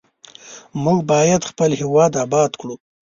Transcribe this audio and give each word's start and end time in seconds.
موږ 0.83 0.99
باید 1.11 1.41
خپل 1.51 1.69
هیواد 1.81 2.11
آباد 2.25 2.51
کړو. 2.59 2.75